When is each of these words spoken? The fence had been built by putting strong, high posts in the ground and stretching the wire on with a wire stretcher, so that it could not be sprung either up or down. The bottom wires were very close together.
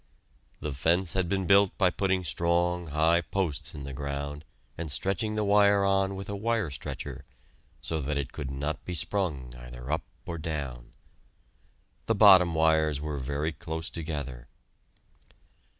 The 0.61 0.71
fence 0.71 1.13
had 1.13 1.29
been 1.29 1.45
built 1.45 1.77
by 1.77 1.91
putting 1.91 2.23
strong, 2.23 2.87
high 2.87 3.21
posts 3.21 3.75
in 3.75 3.83
the 3.83 3.93
ground 3.93 4.43
and 4.75 4.91
stretching 4.91 5.35
the 5.35 5.43
wire 5.43 5.85
on 5.85 6.15
with 6.15 6.27
a 6.27 6.35
wire 6.35 6.71
stretcher, 6.71 7.23
so 7.83 7.99
that 8.01 8.17
it 8.17 8.31
could 8.33 8.49
not 8.49 8.83
be 8.83 8.95
sprung 8.95 9.53
either 9.55 9.91
up 9.91 10.01
or 10.25 10.39
down. 10.39 10.93
The 12.07 12.15
bottom 12.15 12.55
wires 12.55 12.99
were 12.99 13.19
very 13.19 13.51
close 13.51 13.91
together. 13.91 14.47